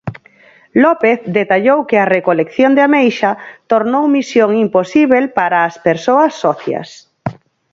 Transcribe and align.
López 0.83 1.17
detallou 1.39 1.79
que 1.89 1.97
a 1.99 2.09
recolección 2.15 2.71
de 2.73 2.81
ameixa 2.87 3.31
tornou 3.71 4.03
misión 4.17 4.49
imposíbel 4.65 5.25
para 5.37 5.57
as 5.67 5.75
persoas 5.87 6.33
socias. 6.43 6.89